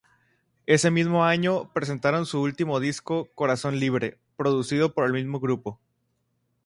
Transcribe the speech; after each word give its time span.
Ese 0.65 0.89
mismo 0.89 1.25
año 1.25 1.71
presentaron 1.73 2.25
su 2.25 2.41
último 2.41 2.79
disco 2.79 3.29
"Corazón 3.35 3.79
Libre", 3.79 4.17
producido 4.35 4.95
por 4.95 5.05
el 5.05 5.13
mismo 5.13 5.39
grupo. 5.39 5.79